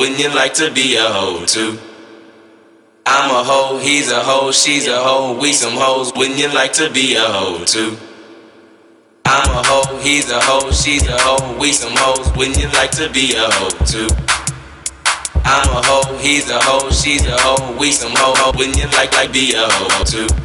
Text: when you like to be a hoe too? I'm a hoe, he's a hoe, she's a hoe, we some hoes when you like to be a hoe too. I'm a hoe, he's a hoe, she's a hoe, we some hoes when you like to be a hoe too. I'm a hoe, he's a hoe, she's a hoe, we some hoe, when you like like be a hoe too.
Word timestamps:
when 0.00 0.18
you 0.18 0.30
like 0.34 0.54
to 0.54 0.72
be 0.72 0.96
a 0.96 1.02
hoe 1.02 1.44
too? 1.44 1.78
I'm 3.04 3.30
a 3.30 3.44
hoe, 3.44 3.76
he's 3.76 4.10
a 4.10 4.18
hoe, 4.18 4.50
she's 4.50 4.86
a 4.88 4.96
hoe, 4.96 5.38
we 5.38 5.52
some 5.52 5.74
hoes 5.74 6.10
when 6.16 6.38
you 6.38 6.48
like 6.54 6.72
to 6.80 6.88
be 6.90 7.16
a 7.16 7.20
hoe 7.20 7.62
too. 7.66 7.98
I'm 9.26 9.50
a 9.50 9.62
hoe, 9.62 9.98
he's 9.98 10.30
a 10.30 10.40
hoe, 10.40 10.70
she's 10.70 11.06
a 11.06 11.18
hoe, 11.20 11.54
we 11.60 11.72
some 11.72 11.92
hoes 11.94 12.34
when 12.34 12.54
you 12.58 12.68
like 12.70 12.92
to 12.92 13.10
be 13.10 13.34
a 13.36 13.44
hoe 13.44 13.68
too. 13.84 14.08
I'm 15.44 15.68
a 15.68 15.82
hoe, 15.84 16.16
he's 16.16 16.48
a 16.48 16.58
hoe, 16.62 16.90
she's 16.90 17.26
a 17.26 17.36
hoe, 17.36 17.76
we 17.78 17.92
some 17.92 18.12
hoe, 18.16 18.52
when 18.56 18.72
you 18.78 18.86
like 18.96 19.12
like 19.12 19.34
be 19.34 19.52
a 19.52 19.68
hoe 19.68 20.04
too. 20.04 20.39